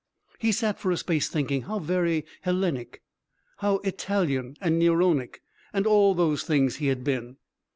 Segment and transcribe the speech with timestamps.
[0.39, 3.03] He sat for a space thinking how very Hellenic
[3.61, 5.43] and Italian and Neronic,
[5.73, 7.37] and all those things, he had been.